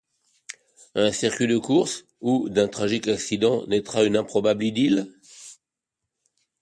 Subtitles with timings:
[0.95, 5.07] Un circuit de course où, d'un tragique accident, naîtra une improbable idylle?